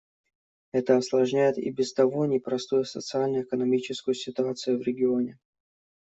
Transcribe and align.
Это 0.71 0.97
осложняет 0.97 1.59
и 1.59 1.69
без 1.69 1.93
того 1.93 2.25
непростую 2.25 2.85
социально-экономическую 2.85 4.15
ситуацию 4.15 4.79
в 4.79 4.81
регионе. 4.81 5.37